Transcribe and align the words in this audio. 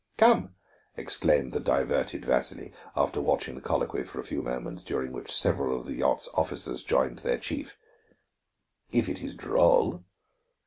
"Come," 0.17 0.55
exclaimed 0.97 1.51
the 1.53 1.59
diverted 1.59 2.25
Vasili, 2.25 2.73
after 2.95 3.21
watching 3.21 3.53
the 3.53 3.61
colloquy 3.61 4.03
for 4.03 4.19
a 4.19 4.23
few 4.23 4.41
moments, 4.41 4.81
during 4.81 5.11
which 5.11 5.31
several 5.31 5.77
of 5.77 5.85
the 5.85 5.93
yacht's 5.93 6.27
officers 6.33 6.81
joined 6.81 7.19
their 7.19 7.37
chief. 7.37 7.77
"If 8.91 9.07
it 9.07 9.21
is 9.21 9.35
droll!" 9.35 10.03